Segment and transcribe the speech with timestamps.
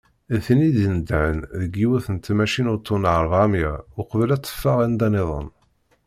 [0.33, 5.49] D tin i d-inedhen deg yiwet n tmacint uṭṭun rebεemya, uqbel ad teffeɣ anda-nniḍen.